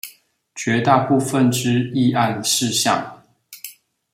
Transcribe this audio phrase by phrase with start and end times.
[0.55, 3.21] 絕大部分之議案事項